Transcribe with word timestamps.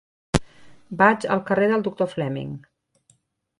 Vaig 1.01 1.27
al 1.35 1.45
carrer 1.51 1.69
del 1.73 1.85
Doctor 1.89 2.11
Fleming. 2.17 2.59